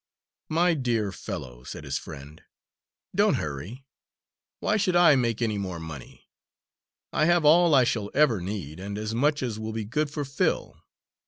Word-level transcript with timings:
"My 0.49 0.73
dear 0.73 1.11
fellow," 1.11 1.63
said 1.63 1.83
his 1.83 1.99
friend, 1.99 2.41
"don't 3.13 3.35
hurry. 3.35 3.85
Why 4.59 4.75
should 4.75 4.95
I 4.95 5.15
make 5.15 5.43
any 5.43 5.59
more 5.59 5.79
money? 5.79 6.27
I 7.13 7.25
have 7.25 7.45
all 7.45 7.75
I 7.75 7.83
shall 7.83 8.09
ever 8.15 8.41
need, 8.41 8.79
and 8.79 8.97
as 8.97 9.13
much 9.13 9.43
as 9.43 9.59
will 9.59 9.73
be 9.73 9.85
good 9.85 10.09
for 10.09 10.25
Phil. 10.25 10.81